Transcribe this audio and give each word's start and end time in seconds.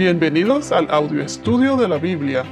Bienvenidos 0.00 0.72
al 0.72 0.90
audio 0.90 1.22
estudio 1.22 1.76
de 1.76 1.86
la 1.86 1.98
Biblia. 1.98 2.42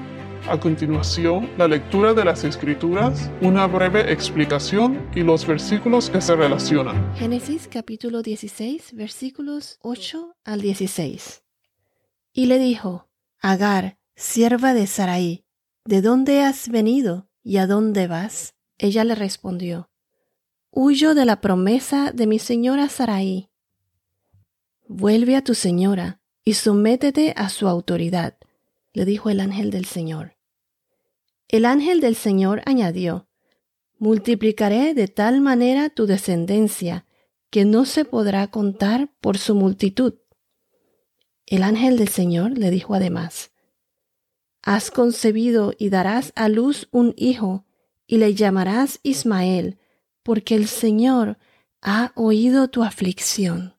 A 0.51 0.61
continuación, 0.61 1.49
la 1.57 1.67
lectura 1.67 2.13
de 2.13 2.23
las 2.23 2.45
Escrituras, 2.45 3.31
una 3.41 3.67
breve 3.67 4.13
explicación 4.13 5.09
y 5.15 5.23
los 5.23 5.47
versículos 5.47 6.11
que 6.11 6.21
se 6.21 6.37
relacionan. 6.37 7.17
Génesis 7.17 7.67
capítulo 7.67 8.21
16, 8.21 8.93
versículos 8.93 9.79
8 9.81 10.37
al 10.45 10.61
16. 10.61 11.43
Y 12.35 12.45
le 12.45 12.59
dijo, 12.59 13.09
Agar, 13.41 13.97
sierva 14.15 14.75
de 14.75 14.87
Sarai, 14.87 15.47
¿de 15.87 16.03
dónde 16.03 16.43
has 16.43 16.69
venido 16.69 17.31
y 17.43 17.57
a 17.57 17.67
dónde 17.67 18.09
vas? 18.09 18.57
Ella 18.77 19.05
le 19.05 19.15
respondió, 19.15 19.89
Huyo 20.71 21.15
de 21.15 21.25
la 21.25 21.41
promesa 21.41 22.13
de 22.13 22.27
mi 22.27 22.39
señora 22.39 22.91
Sarai. 22.91 23.49
Vuelve 24.87 25.35
a 25.35 25.43
tu 25.43 25.55
señora 25.55 26.18
y 26.49 26.55
sométete 26.55 27.35
a 27.37 27.51
su 27.51 27.69
autoridad, 27.69 28.39
le 28.95 29.05
dijo 29.05 29.29
el 29.29 29.41
ángel 29.41 29.71
del 29.71 29.85
Señor. 29.85 30.39
El 31.47 31.67
ángel 31.67 32.01
del 32.01 32.17
Señor 32.17 32.63
añadió, 32.65 33.29
Multiplicaré 33.99 34.95
de 34.95 35.09
tal 35.09 35.43
manera 35.43 35.91
tu 35.91 36.07
descendencia 36.07 37.05
que 37.51 37.67
no 37.67 37.85
se 37.85 38.07
podrá 38.07 38.47
contar 38.47 39.11
por 39.21 39.37
su 39.37 39.55
multitud. 39.55 40.15
El 41.45 41.63
ángel 41.63 41.99
del 41.99 42.09
Señor 42.09 42.57
le 42.57 42.71
dijo 42.71 42.95
además, 42.95 43.51
Has 44.63 44.91
concebido 44.91 45.75
y 45.77 45.91
darás 45.91 46.33
a 46.35 46.49
luz 46.49 46.89
un 46.91 47.13
hijo, 47.19 47.67
y 48.07 48.17
le 48.17 48.35
llamarás 48.35 49.01
Ismael, 49.03 49.79
porque 50.23 50.55
el 50.55 50.67
Señor 50.67 51.37
ha 51.83 52.13
oído 52.15 52.69
tu 52.69 52.85
aflicción. 52.85 53.78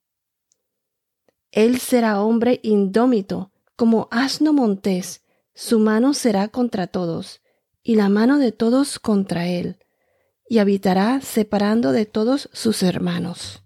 Él 1.51 1.79
será 1.79 2.21
hombre 2.21 2.59
indómito, 2.63 3.51
como 3.75 4.07
asno 4.11 4.53
montés, 4.53 5.23
su 5.53 5.79
mano 5.79 6.13
será 6.13 6.47
contra 6.47 6.87
todos, 6.87 7.41
y 7.81 7.95
la 7.95 8.09
mano 8.09 8.37
de 8.37 8.51
todos 8.51 8.99
contra 8.99 9.47
él, 9.47 9.77
y 10.47 10.59
habitará 10.59 11.21
separando 11.21 11.91
de 11.91 12.05
todos 12.05 12.49
sus 12.53 12.83
hermanos. 12.83 13.63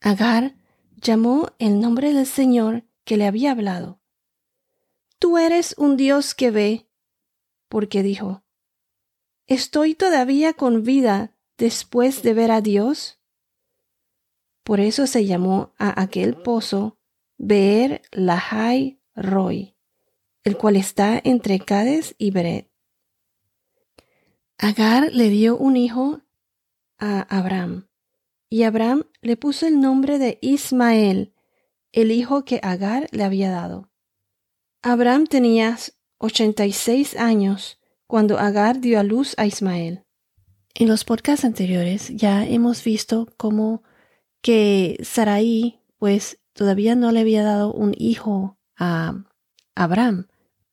Agar 0.00 0.56
llamó 1.00 1.50
el 1.58 1.80
nombre 1.80 2.12
del 2.12 2.26
Señor 2.26 2.84
que 3.04 3.16
le 3.16 3.26
había 3.26 3.52
hablado. 3.52 4.00
Tú 5.18 5.38
eres 5.38 5.74
un 5.78 5.96
Dios 5.96 6.34
que 6.34 6.50
ve, 6.50 6.88
porque 7.68 8.02
dijo, 8.02 8.42
¿Estoy 9.46 9.94
todavía 9.94 10.52
con 10.52 10.82
vida 10.82 11.36
después 11.58 12.22
de 12.22 12.34
ver 12.34 12.50
a 12.50 12.60
Dios? 12.60 13.19
Por 14.62 14.80
eso 14.80 15.06
se 15.06 15.26
llamó 15.26 15.72
a 15.78 16.00
aquel 16.00 16.36
pozo 16.36 16.98
Beer 17.38 18.02
Lahai 18.12 19.00
Roy, 19.14 19.74
el 20.44 20.56
cual 20.56 20.76
está 20.76 21.20
entre 21.22 21.58
Cades 21.60 22.14
y 22.18 22.30
Beret. 22.30 22.70
Agar 24.58 25.10
le 25.12 25.30
dio 25.30 25.56
un 25.56 25.76
hijo 25.76 26.20
a 26.98 27.22
Abraham, 27.34 27.88
y 28.50 28.64
Abraham 28.64 29.04
le 29.22 29.36
puso 29.36 29.66
el 29.66 29.80
nombre 29.80 30.18
de 30.18 30.38
Ismael, 30.42 31.32
el 31.92 32.12
hijo 32.12 32.44
que 32.44 32.60
Agar 32.62 33.08
le 33.10 33.24
había 33.24 33.50
dado. 33.50 33.90
Abraham 34.82 35.26
tenía 35.26 35.78
86 36.18 37.16
años 37.16 37.78
cuando 38.06 38.38
Agar 38.38 38.80
dio 38.80 39.00
a 39.00 39.02
luz 39.02 39.34
a 39.38 39.46
Ismael. 39.46 40.04
En 40.74 40.88
los 40.88 41.04
podcasts 41.04 41.44
anteriores 41.44 42.08
ya 42.14 42.44
hemos 42.46 42.84
visto 42.84 43.28
cómo 43.36 43.82
que 44.42 44.98
Sarai 45.02 45.80
pues 45.98 46.38
todavía 46.52 46.94
no 46.94 47.12
le 47.12 47.20
había 47.20 47.42
dado 47.42 47.72
un 47.72 47.94
hijo 47.96 48.58
a 48.76 49.24
Abraham. 49.74 50.28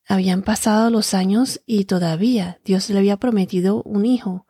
Habían 0.07 0.41
pasado 0.41 0.89
los 0.89 1.13
años 1.13 1.61
y 1.65 1.85
todavía 1.85 2.59
Dios 2.63 2.89
le 2.89 2.97
había 2.97 3.17
prometido 3.17 3.83
un 3.83 4.05
hijo. 4.05 4.47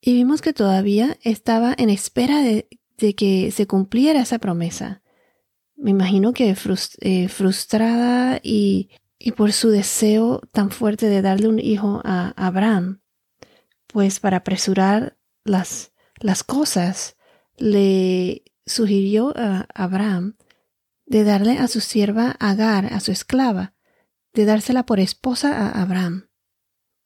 Y 0.00 0.14
vimos 0.14 0.40
que 0.40 0.52
todavía 0.52 1.18
estaba 1.22 1.74
en 1.76 1.90
espera 1.90 2.40
de, 2.40 2.68
que 3.14 3.50
se 3.50 3.66
cumpliera 3.66 4.20
esa 4.22 4.38
promesa. 4.38 5.02
Me 5.76 5.90
imagino 5.90 6.32
que 6.32 6.56
eh, 7.00 7.28
frustrada 7.28 8.40
y, 8.42 8.88
y 9.18 9.32
por 9.32 9.52
su 9.52 9.70
deseo 9.70 10.40
tan 10.52 10.70
fuerte 10.70 11.08
de 11.08 11.22
darle 11.22 11.48
un 11.48 11.58
hijo 11.58 12.00
a 12.04 12.32
Abraham, 12.36 13.00
pues 13.86 14.20
para 14.20 14.38
apresurar 14.38 15.18
las, 15.44 15.92
las 16.20 16.44
cosas, 16.44 17.15
le 17.56 18.44
sugirió 18.66 19.32
a 19.36 19.66
Abraham 19.74 20.36
de 21.06 21.24
darle 21.24 21.58
a 21.58 21.68
su 21.68 21.80
sierva 21.80 22.36
Agar, 22.40 22.92
a 22.92 23.00
su 23.00 23.12
esclava, 23.12 23.74
de 24.34 24.44
dársela 24.44 24.84
por 24.84 25.00
esposa 25.00 25.56
a 25.56 25.82
Abraham. 25.82 26.28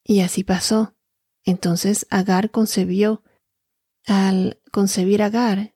Y 0.03 0.21
así 0.21 0.43
pasó. 0.43 0.95
Entonces 1.43 2.07
Agar 2.09 2.51
concebió. 2.51 3.23
Al 4.07 4.59
concebir 4.71 5.21
Agar, 5.21 5.75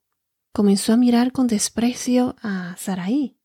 comenzó 0.52 0.94
a 0.94 0.98
mirar 0.98 1.32
con 1.32 1.46
desprecio 1.46 2.36
a 2.42 2.76
Sarai, 2.78 3.38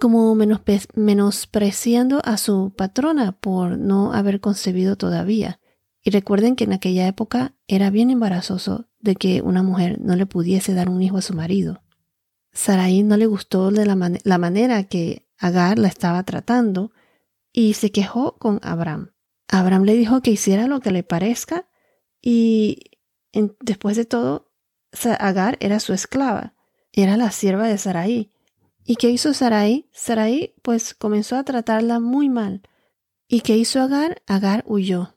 como 0.00 0.34
menospreciando 0.34 2.20
a 2.24 2.36
su 2.36 2.74
patrona 2.76 3.32
por 3.32 3.78
no 3.78 4.12
haber 4.12 4.40
concebido 4.40 4.96
todavía. 4.96 5.60
Y 6.02 6.10
recuerden 6.10 6.56
que 6.56 6.64
en 6.64 6.72
aquella 6.72 7.06
época 7.06 7.54
era 7.66 7.90
bien 7.90 8.10
embarazoso 8.10 8.88
de 9.00 9.16
que 9.16 9.42
una 9.42 9.62
mujer 9.62 10.00
no 10.00 10.16
le 10.16 10.26
pudiese 10.26 10.74
dar 10.74 10.88
un 10.88 11.02
hijo 11.02 11.18
a 11.18 11.22
su 11.22 11.34
marido. 11.34 11.82
Sarai 12.52 13.02
no 13.02 13.16
le 13.16 13.26
gustó 13.26 13.70
la, 13.70 13.94
manera 14.38 14.84
que 14.84 15.26
Agar 15.38 15.78
la 15.78 15.86
estaba 15.86 16.24
tratando 16.24 16.90
y 17.52 17.74
se 17.74 17.92
quejó 17.92 18.38
con 18.38 18.58
Abraham. 18.62 19.12
Abraham 19.46 19.84
le 19.84 19.94
dijo 19.94 20.20
que 20.20 20.32
hiciera 20.32 20.66
lo 20.66 20.80
que 20.80 20.90
le 20.90 21.04
parezca 21.04 21.68
y 22.20 22.90
después 23.60 23.96
de 23.96 24.04
todo, 24.04 24.50
Agar 25.20 25.56
era 25.60 25.78
su 25.78 25.92
esclava, 25.92 26.54
era 26.92 27.16
la 27.16 27.30
sierva 27.30 27.68
de 27.68 27.78
Sarai. 27.78 28.32
¿Y 28.84 28.96
qué 28.96 29.10
hizo 29.10 29.34
Sarai? 29.34 29.88
Sarai 29.92 30.54
pues 30.62 30.94
comenzó 30.94 31.36
a 31.36 31.44
tratarla 31.44 32.00
muy 32.00 32.28
mal. 32.28 32.62
¿Y 33.28 33.42
qué 33.42 33.56
hizo 33.56 33.80
Agar? 33.80 34.22
Agar 34.26 34.64
huyó. 34.66 35.14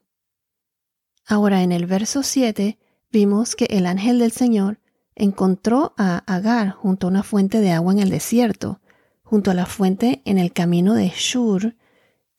Ahora 1.26 1.64
en 1.64 1.72
el 1.72 1.86
verso 1.86 2.24
7 2.24 2.78
vimos 3.12 3.56
que 3.56 3.66
el 3.66 3.86
ángel 3.86 4.20
del 4.20 4.32
Señor 4.32 4.80
encontró 5.16 5.94
a 5.98 6.18
Agar 6.18 6.72
junto 6.72 7.08
a 7.08 7.10
una 7.10 7.24
fuente 7.24 7.60
de 7.60 7.72
agua 7.72 7.94
en 7.94 8.00
el 8.00 8.10
desierto, 8.10 8.82
junto 9.24 9.52
a 9.52 9.54
la 9.54 9.66
fuente 9.66 10.22
en 10.26 10.38
el 10.38 10.52
camino 10.52 10.94
de 10.94 11.12
Shur, 11.16 11.76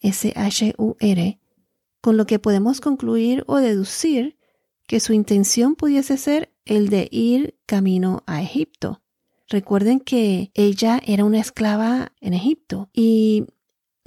S-H-U-R, 0.01 1.41
con 2.01 2.17
lo 2.17 2.27
que 2.27 2.39
podemos 2.39 2.81
concluir 2.81 3.45
o 3.47 3.59
deducir 3.59 4.37
que 4.87 5.01
su 5.01 5.13
intención 5.13 5.75
pudiese 5.75 6.17
ser 6.17 6.53
el 6.65 6.89
de 6.91 7.09
ir 7.11 7.57
camino 7.67 8.23
a 8.27 8.43
Egipto. 8.43 9.03
Recuerden 9.49 10.01
que 10.01 10.51
ella 10.55 11.01
era 11.07 11.25
una 11.25 11.41
esclava 11.41 12.13
en 12.21 12.35
Egipto 12.35 12.91
y 12.93 13.47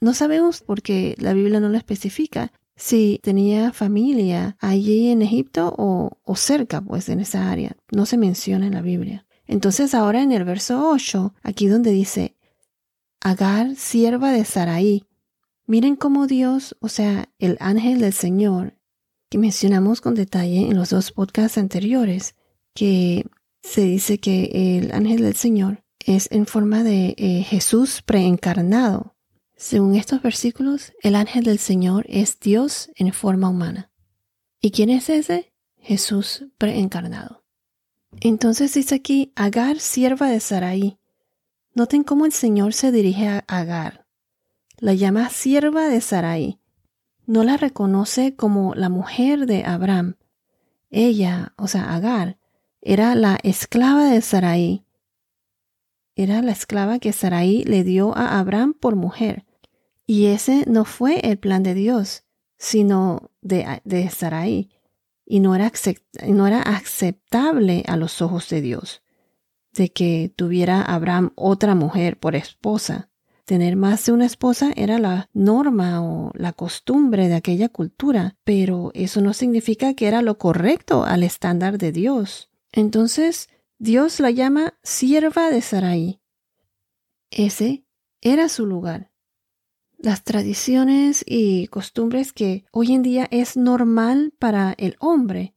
no 0.01 0.13
sabemos 0.13 0.61
porque 0.61 1.15
la 1.17 1.33
Biblia 1.33 1.59
no 1.59 1.69
lo 1.69 1.77
especifica, 1.77 2.51
si 2.75 3.19
tenía 3.23 3.71
familia 3.71 4.57
allí 4.59 5.09
en 5.09 5.21
Egipto 5.21 5.73
o, 5.77 6.17
o, 6.23 6.35
cerca, 6.35 6.81
pues 6.81 7.09
en 7.09 7.19
esa 7.19 7.49
área. 7.49 7.77
No 7.91 8.05
se 8.05 8.17
menciona 8.17 8.67
en 8.67 8.73
la 8.73 8.81
Biblia. 8.81 9.25
Entonces 9.47 9.93
ahora 9.93 10.21
en 10.21 10.31
el 10.31 10.43
verso 10.43 10.89
8, 10.89 11.33
aquí 11.43 11.67
donde 11.67 11.91
dice, 11.91 12.35
Agar, 13.21 13.75
sierva 13.75 14.31
de 14.31 14.45
Sarai. 14.45 15.05
Miren 15.65 15.95
cómo 15.95 16.27
Dios, 16.27 16.77
o 16.79 16.89
sea, 16.89 17.29
el 17.39 17.57
ángel 17.59 17.99
del 17.99 18.13
Señor, 18.13 18.77
que 19.29 19.39
mencionamos 19.39 19.99
con 19.99 20.13
detalle 20.13 20.69
en 20.69 20.75
los 20.75 20.91
dos 20.91 21.11
podcasts 21.11 21.57
anteriores, 21.57 22.35
que 22.75 23.25
se 23.63 23.81
dice 23.81 24.19
que 24.19 24.77
el 24.77 24.91
ángel 24.91 25.21
del 25.21 25.35
Señor 25.35 25.83
es 26.05 26.27
en 26.31 26.45
forma 26.45 26.83
de 26.83 27.15
eh, 27.17 27.43
Jesús 27.43 28.03
preencarnado. 28.03 29.14
Según 29.57 29.95
estos 29.95 30.21
versículos, 30.21 30.93
el 31.01 31.15
ángel 31.15 31.45
del 31.45 31.59
Señor 31.59 32.05
es 32.09 32.39
Dios 32.39 32.91
en 32.95 33.13
forma 33.13 33.49
humana. 33.49 33.89
¿Y 34.59 34.71
quién 34.71 34.89
es 34.89 35.09
ese? 35.09 35.53
Jesús 35.77 36.45
preencarnado. 36.57 37.45
Entonces 38.19 38.73
dice 38.73 38.95
aquí, 38.95 39.31
Agar, 39.35 39.79
sierva 39.79 40.29
de 40.29 40.39
Sarai. 40.39 40.99
Noten 41.73 42.03
cómo 42.03 42.25
el 42.25 42.33
Señor 42.33 42.73
se 42.73 42.91
dirige 42.91 43.27
a 43.27 43.45
Agar. 43.47 44.05
La 44.77 44.93
llama 44.93 45.29
sierva 45.29 45.87
de 45.87 46.01
Sarai. 46.01 46.59
No 47.25 47.43
la 47.43 47.55
reconoce 47.55 48.35
como 48.35 48.75
la 48.75 48.89
mujer 48.89 49.45
de 49.45 49.63
Abraham. 49.63 50.15
Ella, 50.89 51.53
o 51.57 51.67
sea, 51.67 51.95
Agar, 51.95 52.37
era 52.81 53.15
la 53.15 53.39
esclava 53.41 54.05
de 54.09 54.21
Sarai 54.21 54.85
era 56.15 56.41
la 56.41 56.51
esclava 56.51 56.99
que 56.99 57.11
Sarai 57.11 57.65
le 57.65 57.83
dio 57.83 58.15
a 58.15 58.39
Abraham 58.39 58.73
por 58.73 58.95
mujer. 58.95 59.44
Y 60.05 60.27
ese 60.27 60.65
no 60.67 60.85
fue 60.85 61.19
el 61.19 61.37
plan 61.37 61.63
de 61.63 61.73
Dios, 61.73 62.23
sino 62.57 63.31
de, 63.41 63.81
de 63.83 64.09
Sarai. 64.09 64.69
Y 65.25 65.39
no 65.39 65.55
era, 65.55 65.71
no 66.27 66.47
era 66.47 66.61
aceptable 66.61 67.83
a 67.87 67.97
los 67.97 68.21
ojos 68.21 68.47
de 68.49 68.61
Dios 68.61 69.01
de 69.75 69.91
que 69.91 70.33
tuviera 70.35 70.81
Abraham 70.81 71.31
otra 71.35 71.75
mujer 71.75 72.17
por 72.17 72.35
esposa. 72.35 73.09
tener 73.43 73.75
más 73.75 74.03
de 74.03 74.11
una 74.11 74.25
esposa 74.25 74.71
era 74.75 74.97
la 74.97 75.29
norma 75.31 76.03
o 76.03 76.31
la 76.33 76.51
costumbre 76.51 77.27
de 77.27 77.35
aquella 77.35 77.69
cultura, 77.69 78.37
pero 78.43 78.89
eso 78.95 79.21
no 79.21 79.33
significa 79.33 79.93
que 79.93 80.07
era 80.07 80.23
lo 80.23 80.39
correcto 80.39 81.03
al 81.03 81.21
estándar 81.21 81.77
de 81.77 81.91
Dios. 81.91 82.49
Entonces, 82.71 83.49
Dios 83.77 84.19
la 84.19 84.31
llama 84.31 84.73
sierva 84.81 85.51
de 85.51 85.61
Sarai. 85.61 86.21
Ese 87.29 87.85
era 88.19 88.49
su 88.49 88.65
lugar. 88.65 89.11
Las 89.97 90.23
tradiciones 90.23 91.23
y 91.25 91.67
costumbres 91.67 92.33
que 92.33 92.65
hoy 92.71 92.93
en 92.93 93.01
día 93.01 93.27
es 93.31 93.57
normal 93.57 94.33
para 94.37 94.73
el 94.77 94.95
hombre 94.99 95.55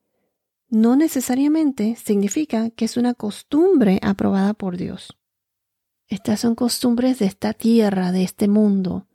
no 0.71 0.97
necesariamente 0.97 1.97
significa 1.97 2.71
que 2.71 2.85
es 2.85 2.97
una 2.97 3.15
costumbre 3.15 3.99
aprobada 4.03 4.55
por 4.55 4.77
Dios. 4.77 5.17
Estas 6.07 6.41
son 6.41 6.55
costumbres 6.55 7.19
de 7.19 7.27
esta 7.27 7.53
tierra, 7.53 8.13
de 8.13 8.23
este 8.23 8.49
mundo, 8.49 9.07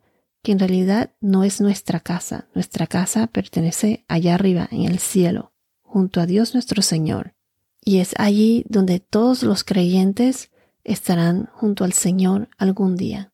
que 0.42 0.52
en 0.52 0.60
realidad 0.60 1.14
no 1.22 1.44
es 1.44 1.62
nuestra 1.62 2.00
casa. 2.00 2.48
Nuestra 2.54 2.88
casa 2.88 3.28
pertenece 3.28 4.04
allá 4.08 4.36
arriba, 4.36 4.68
en 4.72 4.84
el 4.84 5.00
cielo, 5.00 5.54
junto 5.82 6.22
a 6.22 6.26
Dios 6.26 6.54
nuestro 6.54 6.82
Señor. 6.82 7.36
Y 7.84 8.00
es 8.00 8.14
allí 8.18 8.66
donde 8.68 9.00
todos 9.00 9.44
los 9.44 9.64
creyentes 9.64 10.52
estarán 10.84 11.50
junto 11.54 11.84
al 11.84 11.94
Señor 11.94 12.50
algún 12.58 12.96
día. 12.96 13.33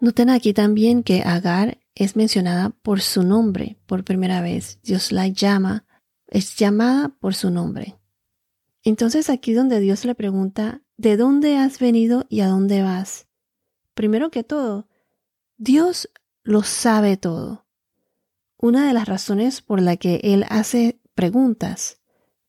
Noten 0.00 0.30
aquí 0.30 0.52
también 0.52 1.02
que 1.02 1.22
Agar 1.22 1.78
es 1.94 2.14
mencionada 2.14 2.70
por 2.70 3.00
su 3.00 3.24
nombre 3.24 3.78
por 3.86 4.04
primera 4.04 4.40
vez. 4.40 4.78
Dios 4.82 5.10
la 5.10 5.26
llama, 5.26 5.84
es 6.28 6.56
llamada 6.56 7.08
por 7.08 7.34
su 7.34 7.50
nombre. 7.50 7.98
Entonces 8.84 9.28
aquí 9.28 9.52
donde 9.52 9.80
Dios 9.80 10.04
le 10.04 10.14
pregunta, 10.14 10.82
¿de 10.96 11.16
dónde 11.16 11.56
has 11.56 11.80
venido 11.80 12.26
y 12.28 12.40
a 12.40 12.48
dónde 12.48 12.82
vas? 12.82 13.26
Primero 13.94 14.30
que 14.30 14.44
todo, 14.44 14.88
Dios 15.56 16.08
lo 16.44 16.62
sabe 16.62 17.16
todo. 17.16 17.66
Una 18.56 18.86
de 18.86 18.92
las 18.92 19.08
razones 19.08 19.60
por 19.60 19.82
la 19.82 19.96
que 19.96 20.20
Él 20.22 20.44
hace 20.48 21.00
preguntas 21.14 22.00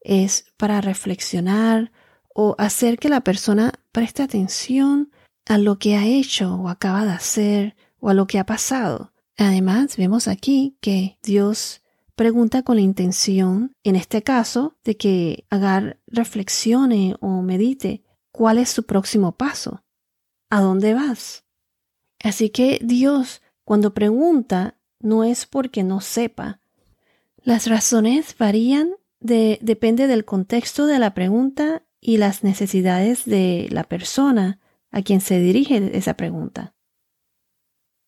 es 0.01 0.45
para 0.57 0.81
reflexionar 0.81 1.91
o 2.33 2.55
hacer 2.59 2.99
que 2.99 3.09
la 3.09 3.21
persona 3.21 3.73
preste 3.91 4.21
atención 4.21 5.11
a 5.49 5.57
lo 5.57 5.79
que 5.79 5.97
ha 5.97 6.05
hecho 6.05 6.55
o 6.55 6.69
acaba 6.69 7.03
de 7.03 7.11
hacer 7.11 7.75
o 7.99 8.09
a 8.09 8.13
lo 8.13 8.27
que 8.27 8.37
ha 8.37 8.45
pasado. 8.45 9.13
Además, 9.35 9.97
vemos 9.97 10.27
aquí 10.27 10.77
que 10.79 11.17
Dios 11.23 11.81
pregunta 12.15 12.61
con 12.61 12.75
la 12.75 12.83
intención, 12.83 13.73
en 13.83 13.95
este 13.95 14.21
caso, 14.21 14.77
de 14.83 14.95
que 14.95 15.47
Agar 15.49 15.99
reflexione 16.05 17.15
o 17.19 17.41
medite 17.41 18.03
cuál 18.31 18.59
es 18.59 18.69
su 18.69 18.85
próximo 18.85 19.37
paso, 19.37 19.83
a 20.51 20.61
dónde 20.61 20.93
vas. 20.93 21.45
Así 22.23 22.51
que 22.51 22.79
Dios, 22.83 23.41
cuando 23.63 23.95
pregunta, 23.95 24.77
no 24.99 25.23
es 25.23 25.47
porque 25.47 25.83
no 25.83 25.99
sepa. 25.99 26.61
Las 27.41 27.67
razones 27.67 28.35
varían 28.37 28.91
de, 29.19 29.57
depende 29.63 30.05
del 30.05 30.25
contexto 30.25 30.85
de 30.85 30.99
la 30.99 31.15
pregunta 31.15 31.81
y 31.99 32.17
las 32.17 32.43
necesidades 32.43 33.25
de 33.25 33.67
la 33.71 33.83
persona 33.83 34.59
a 34.91 35.01
quien 35.01 35.21
se 35.21 35.39
dirige 35.39 35.97
esa 35.97 36.15
pregunta. 36.15 36.75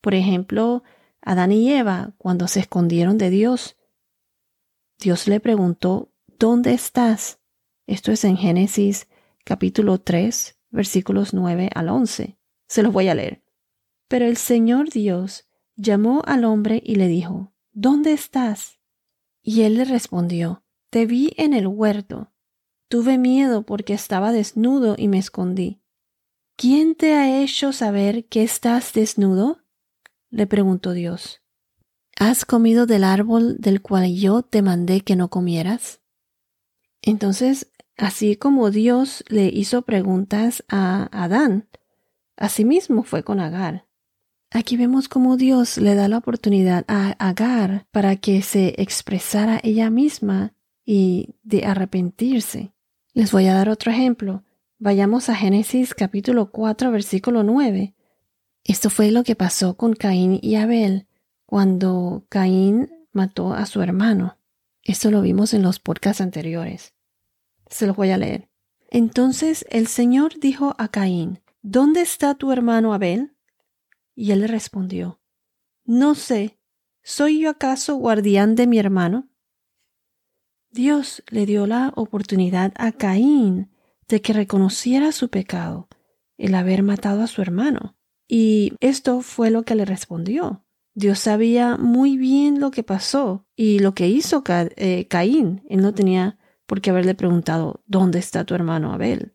Por 0.01 0.15
ejemplo, 0.15 0.83
Adán 1.21 1.51
y 1.51 1.71
Eva, 1.71 2.13
cuando 2.17 2.47
se 2.47 2.61
escondieron 2.61 3.17
de 3.17 3.29
Dios, 3.29 3.77
Dios 4.99 5.27
le 5.27 5.39
preguntó, 5.39 6.11
¿dónde 6.39 6.73
estás? 6.73 7.39
Esto 7.87 8.11
es 8.11 8.23
en 8.23 8.37
Génesis 8.37 9.07
capítulo 9.43 9.99
3, 9.99 10.59
versículos 10.69 11.33
9 11.33 11.69
al 11.73 11.89
11. 11.89 12.37
Se 12.67 12.83
los 12.83 12.93
voy 12.93 13.09
a 13.09 13.15
leer. 13.15 13.43
Pero 14.07 14.25
el 14.25 14.37
Señor 14.37 14.89
Dios 14.89 15.47
llamó 15.75 16.21
al 16.25 16.45
hombre 16.45 16.81
y 16.85 16.95
le 16.95 17.07
dijo, 17.07 17.53
¿Dónde 17.71 18.13
estás? 18.13 18.79
Y 19.41 19.61
él 19.61 19.75
le 19.75 19.85
respondió, 19.85 20.63
Te 20.89 21.05
vi 21.05 21.33
en 21.37 21.53
el 21.53 21.67
huerto. 21.67 22.31
Tuve 22.87 23.17
miedo 23.17 23.65
porque 23.65 23.93
estaba 23.93 24.31
desnudo 24.31 24.95
y 24.97 25.07
me 25.07 25.17
escondí. 25.17 25.80
¿Quién 26.61 26.93
te 26.93 27.15
ha 27.15 27.41
hecho 27.41 27.73
saber 27.73 28.25
que 28.25 28.43
estás 28.43 28.93
desnudo? 28.93 29.63
le 30.29 30.45
preguntó 30.45 30.91
Dios. 30.91 31.41
¿Has 32.19 32.45
comido 32.45 32.85
del 32.85 33.03
árbol 33.03 33.57
del 33.57 33.81
cual 33.81 34.13
yo 34.13 34.43
te 34.43 34.61
mandé 34.61 35.01
que 35.01 35.15
no 35.15 35.29
comieras? 35.31 36.01
Entonces, 37.01 37.71
así 37.97 38.35
como 38.35 38.69
Dios 38.69 39.23
le 39.27 39.47
hizo 39.47 39.81
preguntas 39.81 40.63
a 40.69 41.09
Adán, 41.11 41.67
asimismo 42.37 43.01
fue 43.01 43.23
con 43.23 43.39
Agar. 43.39 43.87
Aquí 44.51 44.77
vemos 44.77 45.09
cómo 45.09 45.37
Dios 45.37 45.79
le 45.79 45.95
da 45.95 46.07
la 46.09 46.19
oportunidad 46.19 46.85
a 46.87 47.15
Agar 47.27 47.87
para 47.89 48.17
que 48.17 48.43
se 48.43 48.79
expresara 48.79 49.59
ella 49.63 49.89
misma 49.89 50.53
y 50.85 51.33
de 51.41 51.65
arrepentirse. 51.65 52.71
Les 53.15 53.31
voy 53.31 53.47
a 53.47 53.55
dar 53.55 53.67
otro 53.67 53.91
ejemplo. 53.91 54.43
Vayamos 54.83 55.29
a 55.29 55.35
Génesis 55.35 55.93
capítulo 55.93 56.49
4 56.49 56.89
versículo 56.89 57.43
9. 57.43 57.93
Esto 58.63 58.89
fue 58.89 59.11
lo 59.11 59.23
que 59.23 59.35
pasó 59.35 59.77
con 59.77 59.93
Caín 59.93 60.39
y 60.41 60.55
Abel 60.55 61.05
cuando 61.45 62.25
Caín 62.29 62.89
mató 63.11 63.53
a 63.53 63.67
su 63.67 63.83
hermano. 63.83 64.39
Esto 64.81 65.11
lo 65.11 65.21
vimos 65.21 65.53
en 65.53 65.61
los 65.61 65.77
podcasts 65.77 66.19
anteriores. 66.19 66.95
Se 67.69 67.85
los 67.85 67.95
voy 67.95 68.09
a 68.09 68.17
leer. 68.17 68.49
Entonces 68.89 69.67
el 69.69 69.85
Señor 69.85 70.39
dijo 70.39 70.73
a 70.79 70.87
Caín, 70.87 71.41
¿Dónde 71.61 72.01
está 72.01 72.33
tu 72.33 72.51
hermano 72.51 72.95
Abel? 72.95 73.35
Y 74.15 74.31
él 74.31 74.39
le 74.39 74.47
respondió, 74.47 75.21
No 75.85 76.15
sé, 76.15 76.57
¿soy 77.03 77.41
yo 77.41 77.51
acaso 77.51 77.97
guardián 77.97 78.55
de 78.55 78.65
mi 78.65 78.79
hermano? 78.79 79.29
Dios 80.71 81.21
le 81.29 81.45
dio 81.45 81.67
la 81.67 81.93
oportunidad 81.95 82.73
a 82.77 82.91
Caín 82.91 83.69
de 84.11 84.21
que 84.21 84.33
reconociera 84.33 85.11
su 85.11 85.29
pecado, 85.29 85.87
el 86.37 86.53
haber 86.53 86.83
matado 86.83 87.23
a 87.23 87.27
su 87.27 87.41
hermano. 87.41 87.95
Y 88.27 88.73
esto 88.79 89.21
fue 89.21 89.49
lo 89.49 89.63
que 89.63 89.75
le 89.75 89.85
respondió. 89.85 90.63
Dios 90.93 91.19
sabía 91.19 91.77
muy 91.77 92.17
bien 92.17 92.59
lo 92.59 92.69
que 92.69 92.83
pasó 92.83 93.47
y 93.55 93.79
lo 93.79 93.95
que 93.95 94.07
hizo 94.07 94.43
eh, 94.47 95.07
Caín. 95.07 95.63
Él 95.69 95.81
no 95.81 95.93
tenía 95.93 96.37
por 96.65 96.81
qué 96.81 96.91
haberle 96.91 97.15
preguntado, 97.15 97.81
¿dónde 97.87 98.19
está 98.19 98.45
tu 98.45 98.53
hermano 98.53 98.93
Abel? 98.93 99.33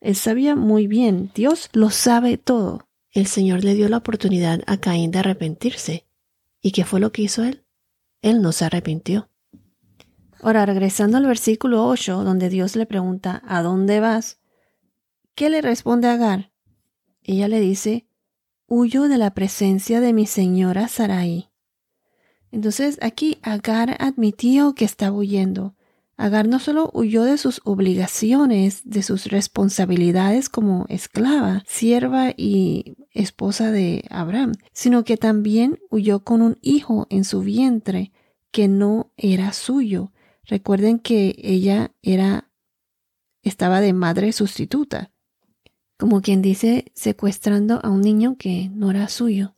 Él 0.00 0.16
sabía 0.16 0.54
muy 0.54 0.86
bien, 0.86 1.30
Dios 1.34 1.68
lo 1.72 1.90
sabe 1.90 2.36
todo. 2.36 2.88
El 3.10 3.26
Señor 3.26 3.64
le 3.64 3.74
dio 3.74 3.88
la 3.88 3.98
oportunidad 3.98 4.62
a 4.66 4.78
Caín 4.78 5.10
de 5.10 5.18
arrepentirse. 5.18 6.06
¿Y 6.60 6.72
qué 6.72 6.84
fue 6.84 7.00
lo 7.00 7.12
que 7.12 7.22
hizo 7.22 7.44
él? 7.44 7.64
Él 8.22 8.40
no 8.40 8.52
se 8.52 8.64
arrepintió. 8.64 9.28
Ahora, 10.42 10.66
regresando 10.66 11.18
al 11.18 11.26
versículo 11.26 11.86
8, 11.86 12.24
donde 12.24 12.48
Dios 12.48 12.74
le 12.74 12.84
pregunta, 12.84 13.42
¿a 13.46 13.62
dónde 13.62 14.00
vas? 14.00 14.40
¿Qué 15.36 15.48
le 15.48 15.62
responde 15.62 16.08
Agar? 16.08 16.50
Ella 17.22 17.46
le 17.46 17.60
dice, 17.60 18.08
huyo 18.66 19.04
de 19.04 19.18
la 19.18 19.34
presencia 19.34 20.00
de 20.00 20.12
mi 20.12 20.26
señora 20.26 20.88
Sarai. 20.88 21.48
Entonces 22.50 22.98
aquí 23.02 23.38
Agar 23.42 23.96
admitió 24.00 24.74
que 24.74 24.84
estaba 24.84 25.16
huyendo. 25.16 25.76
Agar 26.16 26.48
no 26.48 26.58
solo 26.58 26.90
huyó 26.92 27.22
de 27.22 27.38
sus 27.38 27.60
obligaciones, 27.62 28.82
de 28.84 29.04
sus 29.04 29.26
responsabilidades 29.26 30.48
como 30.48 30.86
esclava, 30.88 31.62
sierva 31.68 32.32
y 32.36 32.96
esposa 33.12 33.70
de 33.70 34.04
Abraham, 34.10 34.54
sino 34.72 35.04
que 35.04 35.16
también 35.16 35.78
huyó 35.88 36.24
con 36.24 36.42
un 36.42 36.58
hijo 36.62 37.06
en 37.10 37.22
su 37.22 37.42
vientre 37.42 38.10
que 38.50 38.66
no 38.66 39.12
era 39.16 39.52
suyo. 39.52 40.10
Recuerden 40.44 40.98
que 40.98 41.36
ella 41.38 41.92
era 42.02 42.50
estaba 43.42 43.80
de 43.80 43.92
madre 43.92 44.32
sustituta 44.32 45.12
como 46.02 46.20
quien 46.20 46.42
dice, 46.42 46.90
secuestrando 46.94 47.78
a 47.84 47.88
un 47.88 48.00
niño 48.00 48.34
que 48.36 48.68
no 48.74 48.90
era 48.90 49.06
suyo. 49.06 49.54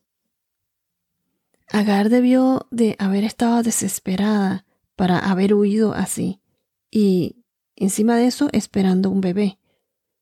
Agar 1.71 2.11
debió 2.11 2.67
de 2.71 2.97
haber 2.99 3.25
estado 3.25 3.63
desesperada 3.63 4.67
para 4.95 5.19
haber 5.19 5.55
huido 5.55 5.95
así, 5.95 6.43
y 6.91 7.37
encima 7.77 8.19
de 8.19 8.27
eso 8.27 8.51
esperando 8.53 9.09
un 9.09 9.23
bebé. 9.23 9.59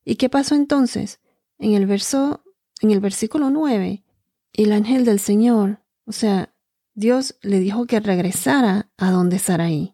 ¿Y 0.05 0.15
qué 0.15 0.29
pasó 0.29 0.55
entonces? 0.55 1.19
En 1.59 1.73
el 1.73 1.87
verso, 1.87 2.41
en 2.79 2.91
el 2.91 3.01
versículo 3.01 3.49
9, 3.49 4.01
el 4.53 4.71
ángel 4.71 5.03
del 5.03 5.19
Señor, 5.19 5.81
o 6.05 6.13
sea, 6.13 6.55
Dios 6.93 7.35
le 7.41 7.59
dijo 7.59 7.85
que 7.85 7.99
regresara 7.99 8.89
a 8.95 9.11
donde 9.11 9.39
Saraí. 9.39 9.92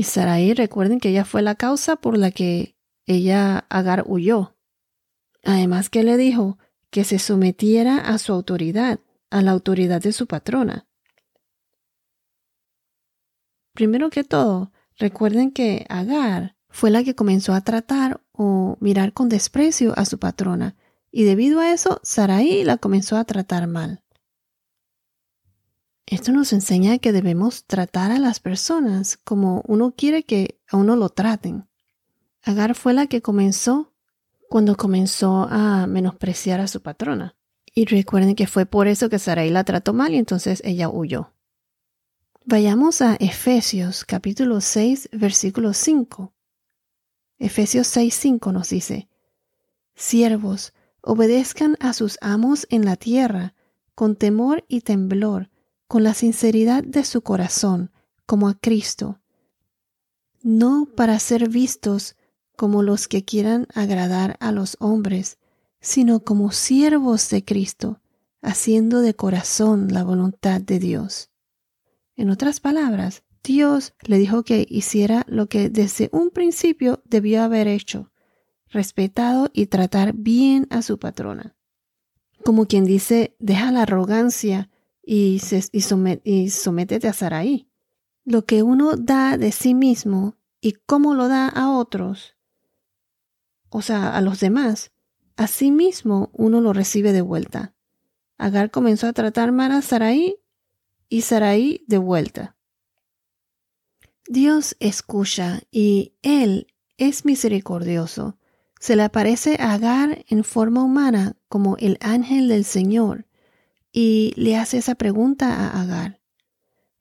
Y 0.00 0.04
Saraí, 0.04 0.54
recuerden 0.54 0.98
que 0.98 1.10
ella 1.10 1.26
fue 1.26 1.42
la 1.42 1.56
causa 1.56 1.96
por 1.96 2.16
la 2.16 2.30
que 2.30 2.74
ella 3.04 3.66
Agar 3.68 4.04
huyó. 4.06 4.56
Además 5.44 5.90
que 5.90 6.02
le 6.04 6.16
dijo 6.16 6.56
que 6.88 7.04
se 7.04 7.18
sometiera 7.18 7.98
a 7.98 8.16
su 8.16 8.32
autoridad, 8.32 9.00
a 9.28 9.42
la 9.42 9.50
autoridad 9.50 10.00
de 10.00 10.12
su 10.12 10.26
patrona. 10.26 10.88
Primero 13.74 14.08
que 14.08 14.24
todo, 14.24 14.72
recuerden 14.96 15.50
que 15.50 15.84
Agar 15.90 16.56
fue 16.70 16.90
la 16.90 17.04
que 17.04 17.14
comenzó 17.14 17.52
a 17.52 17.60
tratar 17.60 18.22
o 18.32 18.78
mirar 18.80 19.12
con 19.12 19.28
desprecio 19.28 19.92
a 19.98 20.06
su 20.06 20.18
patrona, 20.18 20.76
y 21.10 21.24
debido 21.24 21.60
a 21.60 21.74
eso, 21.74 22.00
Sarai 22.02 22.64
la 22.64 22.78
comenzó 22.78 23.18
a 23.18 23.24
tratar 23.26 23.66
mal. 23.66 24.02
Esto 26.10 26.32
nos 26.32 26.52
enseña 26.52 26.98
que 26.98 27.12
debemos 27.12 27.66
tratar 27.66 28.10
a 28.10 28.18
las 28.18 28.40
personas 28.40 29.16
como 29.16 29.62
uno 29.68 29.94
quiere 29.96 30.24
que 30.24 30.58
a 30.66 30.76
uno 30.76 30.96
lo 30.96 31.08
traten. 31.08 31.68
Agar 32.42 32.74
fue 32.74 32.94
la 32.94 33.06
que 33.06 33.22
comenzó 33.22 33.92
cuando 34.48 34.76
comenzó 34.76 35.46
a 35.48 35.86
menospreciar 35.86 36.58
a 36.60 36.66
su 36.66 36.82
patrona. 36.82 37.36
Y 37.72 37.84
recuerden 37.84 38.34
que 38.34 38.48
fue 38.48 38.66
por 38.66 38.88
eso 38.88 39.08
que 39.08 39.20
Sarai 39.20 39.50
la 39.50 39.62
trató 39.62 39.92
mal 39.92 40.12
y 40.12 40.18
entonces 40.18 40.60
ella 40.64 40.88
huyó. 40.88 41.32
Vayamos 42.44 43.02
a 43.02 43.14
Efesios 43.14 44.04
capítulo 44.04 44.60
6 44.60 45.10
versículo 45.12 45.72
5. 45.72 46.34
Efesios 47.38 47.86
6, 47.86 48.12
5 48.12 48.50
nos 48.50 48.70
dice, 48.70 49.08
Siervos, 49.94 50.72
obedezcan 51.02 51.76
a 51.78 51.92
sus 51.92 52.18
amos 52.20 52.66
en 52.68 52.84
la 52.84 52.96
tierra, 52.96 53.54
con 53.94 54.16
temor 54.16 54.64
y 54.66 54.80
temblor, 54.80 55.50
con 55.90 56.04
la 56.04 56.14
sinceridad 56.14 56.84
de 56.84 57.02
su 57.02 57.22
corazón, 57.22 57.90
como 58.24 58.48
a 58.48 58.54
Cristo, 58.54 59.18
no 60.40 60.86
para 60.86 61.18
ser 61.18 61.48
vistos 61.48 62.14
como 62.56 62.84
los 62.84 63.08
que 63.08 63.24
quieran 63.24 63.66
agradar 63.74 64.36
a 64.38 64.52
los 64.52 64.76
hombres, 64.78 65.40
sino 65.80 66.20
como 66.20 66.52
siervos 66.52 67.28
de 67.30 67.44
Cristo, 67.44 68.00
haciendo 68.40 69.00
de 69.00 69.14
corazón 69.14 69.92
la 69.92 70.04
voluntad 70.04 70.60
de 70.60 70.78
Dios. 70.78 71.32
En 72.14 72.30
otras 72.30 72.60
palabras, 72.60 73.24
Dios 73.42 73.92
le 74.02 74.18
dijo 74.18 74.44
que 74.44 74.68
hiciera 74.70 75.24
lo 75.26 75.48
que 75.48 75.70
desde 75.70 76.08
un 76.12 76.30
principio 76.30 77.02
debió 77.04 77.42
haber 77.42 77.66
hecho, 77.66 78.12
respetado 78.68 79.50
y 79.52 79.66
tratar 79.66 80.12
bien 80.12 80.68
a 80.70 80.82
su 80.82 81.00
patrona. 81.00 81.56
Como 82.44 82.66
quien 82.66 82.84
dice, 82.84 83.34
deja 83.40 83.72
la 83.72 83.82
arrogancia 83.82 84.69
y, 85.02 85.40
y, 85.72 86.50
sométete 86.50 87.08
a 87.08 87.12
Saraí. 87.12 87.68
Lo 88.24 88.44
que 88.44 88.62
uno 88.62 88.96
da 88.96 89.36
de 89.36 89.52
sí 89.52 89.74
mismo 89.74 90.36
y 90.60 90.72
cómo 90.72 91.14
lo 91.14 91.28
da 91.28 91.48
a 91.48 91.70
otros, 91.70 92.36
o 93.70 93.82
sea, 93.82 94.16
a 94.16 94.20
los 94.20 94.40
demás, 94.40 94.92
a 95.36 95.46
sí 95.46 95.70
mismo 95.70 96.30
uno 96.32 96.60
lo 96.60 96.72
recibe 96.72 97.12
de 97.12 97.22
vuelta. 97.22 97.74
Agar 98.36 98.70
comenzó 98.70 99.06
a 99.06 99.12
tratar 99.12 99.52
mal 99.52 99.72
a 99.72 99.82
Saraí 99.82 100.36
y 101.08 101.22
Saraí 101.22 101.84
de 101.86 101.98
vuelta. 101.98 102.56
Dios 104.28 104.76
escucha 104.80 105.62
y 105.70 106.14
Él 106.22 106.66
es 106.98 107.24
misericordioso 107.24 108.38
se 108.80 108.96
le 108.96 109.02
aparece 109.02 109.58
a 109.60 109.74
Agar 109.74 110.24
en 110.28 110.42
forma 110.42 110.82
humana 110.82 111.36
como 111.48 111.76
el 111.76 111.98
ángel 112.00 112.48
del 112.48 112.64
Señor 112.64 113.26
y 113.92 114.32
le 114.36 114.56
hace 114.56 114.78
esa 114.78 114.94
pregunta 114.94 115.54
a 115.54 115.82
Agar. 115.82 116.20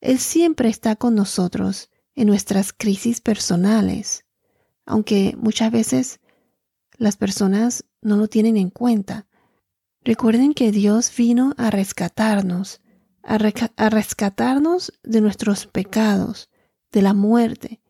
Él 0.01 0.19
siempre 0.19 0.69
está 0.69 0.95
con 0.95 1.15
nosotros 1.15 1.89
en 2.15 2.27
nuestras 2.27 2.73
crisis 2.73 3.21
personales, 3.21 4.25
aunque 4.85 5.35
muchas 5.37 5.71
veces 5.71 6.19
las 6.97 7.17
personas 7.17 7.85
no 8.01 8.17
lo 8.17 8.27
tienen 8.27 8.57
en 8.57 8.69
cuenta. 8.69 9.27
Recuerden 10.03 10.53
que 10.53 10.71
Dios 10.71 11.11
vino 11.15 11.53
a 11.57 11.69
rescatarnos, 11.69 12.81
a, 13.23 13.37
a 13.75 13.89
rescatarnos 13.89 14.93
de 15.03 15.21
nuestros 15.21 15.67
pecados, 15.67 16.49
de 16.91 17.01
la 17.01 17.13
muerte. 17.13 17.81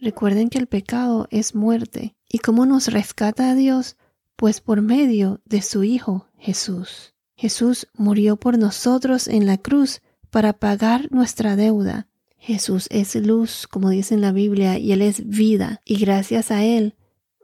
Recuerden 0.00 0.48
que 0.48 0.58
el 0.58 0.66
pecado 0.66 1.26
es 1.30 1.54
muerte 1.54 2.16
¿Y 2.28 2.38
cómo 2.38 2.66
nos 2.66 2.88
rescata 2.88 3.50
a 3.50 3.54
Dios? 3.54 3.96
Pues 4.36 4.60
por 4.60 4.82
medio 4.82 5.40
de 5.44 5.62
su 5.62 5.84
Hijo 5.84 6.28
Jesús. 6.36 7.15
Jesús 7.36 7.86
murió 7.94 8.36
por 8.36 8.58
nosotros 8.58 9.28
en 9.28 9.46
la 9.46 9.58
cruz 9.58 10.00
para 10.30 10.54
pagar 10.54 11.08
nuestra 11.12 11.54
deuda. 11.54 12.08
Jesús 12.38 12.88
es 12.90 13.14
luz, 13.14 13.66
como 13.66 13.90
dice 13.90 14.14
en 14.14 14.20
la 14.20 14.32
Biblia, 14.32 14.78
y 14.78 14.92
Él 14.92 15.02
es 15.02 15.28
vida. 15.28 15.80
Y 15.84 15.98
gracias 15.98 16.50
a 16.50 16.64
Él, 16.64 16.96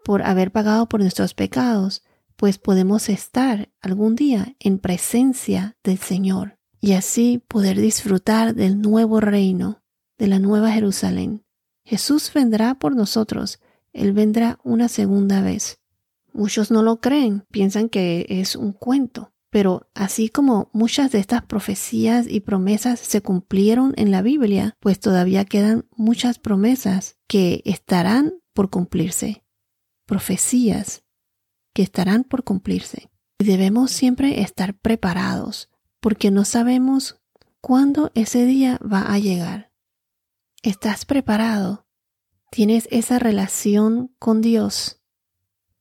por 0.05 0.23
haber 0.23 0.51
pagado 0.51 0.89
por 0.89 1.01
nuestros 1.01 1.35
pecados, 1.35 2.03
pues 2.37 2.59
podemos 2.59 3.09
estar 3.09 3.71
algún 3.81 4.17
día 4.17 4.57
en 4.59 4.79
presencia 4.79 5.77
del 5.85 5.99
Señor 5.99 6.59
y 6.81 6.95
así 6.95 7.41
poder 7.47 7.81
disfrutar 7.81 8.55
del 8.55 8.81
nuevo 8.81 9.21
reino, 9.21 9.83
de 10.19 10.27
la 10.27 10.39
nueva 10.39 10.73
Jerusalén. 10.73 11.45
Jesús 11.85 12.33
vendrá 12.35 12.75
por 12.75 12.97
nosotros 12.97 13.61
él 13.93 14.13
vendrá 14.13 14.59
una 14.65 14.89
segunda 14.89 15.43
vez. 15.43 15.79
Muchos 16.33 16.71
no 16.71 16.83
lo 16.83 17.01
creen, 17.01 17.45
piensan 17.51 17.89
que 17.89 18.27
es 18.29 18.57
un 18.57 18.73
cuento, 18.73 19.33
pero 19.53 19.91
así 19.95 20.31
como 20.31 20.71
muchas 20.73 21.13
de 21.13 21.19
estas 21.19 21.45
profecías 21.45 22.27
y 22.27 22.41
promesas 22.41 22.99
se 22.99 23.21
cumplieron 23.21 23.93
en 23.99 24.11
la 24.11 24.23
Biblia, 24.23 24.79
pues 24.81 24.99
todavía 24.99 25.45
quedan 25.45 25.87
muchas 25.95 26.39
promesas 26.39 27.19
que 27.29 27.61
estarán 27.67 28.33
por 28.55 28.71
cumplirse. 28.71 29.45
Profecías 30.07 31.05
que 31.75 31.83
estarán 31.83 32.25
por 32.25 32.45
cumplirse. 32.45 33.11
Y 33.39 33.45
debemos 33.45 33.91
siempre 33.91 34.41
estar 34.41 34.75
preparados, 34.75 35.71
porque 36.01 36.31
no 36.31 36.47
sabemos 36.47 37.21
cuándo 37.61 38.11
ese 38.15 38.47
día 38.47 38.81
va 38.81 39.13
a 39.13 39.19
llegar. 39.19 39.71
¿Estás 40.63 41.05
preparado 41.05 41.87
tienes 42.53 42.87
esa 42.91 43.19
relación 43.19 44.15
con 44.19 44.41
Dios. 44.43 45.01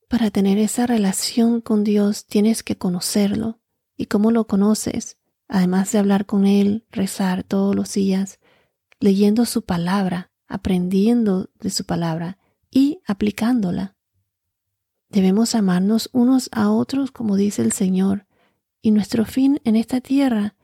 Para 0.08 0.32
tener 0.32 0.58
esa 0.58 0.88
relación 0.88 1.62
con 1.62 1.84
Dios 1.84 2.26
tienes 2.26 2.64
que 2.64 2.78
conocerlo. 2.78 3.61
¿Y 4.02 4.08
cómo 4.08 4.32
lo 4.32 4.48
conoces? 4.48 5.20
Además 5.48 5.92
de 5.92 6.00
hablar 6.00 6.26
con 6.26 6.48
Él, 6.48 6.88
rezar 6.90 7.44
todos 7.44 7.76
los 7.76 7.94
días, 7.94 8.40
leyendo 9.00 9.46
su 9.46 9.64
palabra, 9.64 10.32
aprendiendo 10.48 11.52
de 11.60 11.70
su 11.70 11.86
palabra 11.86 12.40
y 12.72 13.00
aplicándola. 13.06 13.96
Debemos 15.08 15.54
amarnos 15.54 16.10
unos 16.14 16.50
a 16.52 16.72
otros 16.72 17.12
como 17.12 17.36
dice 17.36 17.62
el 17.62 17.74
Señor, 17.74 18.26
y 18.82 18.90
nuestro 18.90 19.24
fin 19.24 19.62
en 19.66 19.76
esta 19.76 20.02
tierra, 20.02 20.56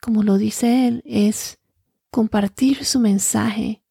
como 0.00 0.24
lo 0.24 0.36
dice 0.36 0.88
Él, 0.88 1.04
es 1.06 1.60
compartir 2.10 2.84
su 2.84 2.98
mensaje, 2.98 3.84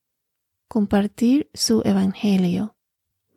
compartir 0.68 1.50
su 1.54 1.82
evangelio, 1.86 2.76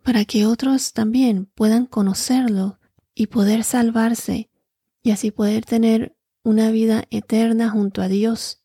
para 0.02 0.24
que 0.24 0.46
otros 0.46 0.94
también 0.94 1.46
puedan 1.54 1.86
conocerlo 1.86 2.80
y 3.14 3.28
poder 3.28 3.62
salvarse 3.62 4.50
y 5.04 5.12
así 5.12 5.30
poder 5.30 5.64
tener 5.64 6.16
una 6.42 6.70
vida 6.70 7.04
eterna 7.10 7.68
junto 7.68 8.02
a 8.02 8.08
Dios, 8.08 8.64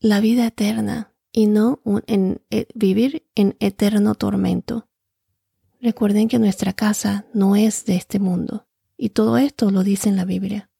la 0.00 0.18
vida 0.18 0.46
eterna 0.46 1.14
y 1.30 1.46
no 1.46 1.80
eh, 2.06 2.66
vivir 2.74 3.28
en 3.34 3.56
eterno 3.60 4.14
tormento. 4.14 4.88
Recuerden 5.80 6.28
que 6.28 6.38
nuestra 6.38 6.72
casa 6.72 7.26
no 7.34 7.54
es 7.54 7.84
de 7.84 7.96
este 7.96 8.18
mundo 8.18 8.66
y 8.96 9.10
todo 9.10 9.36
esto 9.36 9.70
lo 9.70 9.82
dice 9.82 10.08
en 10.08 10.16
la 10.16 10.24
Biblia. 10.24 10.70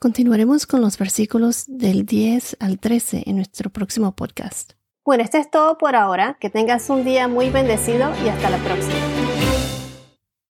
Continuaremos 0.00 0.66
con 0.66 0.80
los 0.80 0.98
versículos 0.98 1.64
del 1.68 2.04
10 2.04 2.56
al 2.58 2.80
13 2.80 3.24
en 3.26 3.36
nuestro 3.36 3.70
próximo 3.70 4.16
podcast. 4.16 4.72
Bueno, 5.04 5.22
esto 5.22 5.38
es 5.38 5.50
todo 5.50 5.78
por 5.78 5.94
ahora. 5.94 6.36
Que 6.40 6.50
tengas 6.50 6.90
un 6.90 7.04
día 7.04 7.28
muy 7.28 7.50
bendecido 7.50 8.10
y 8.24 8.28
hasta 8.28 8.50
la 8.50 8.58
próxima. 8.58 9.19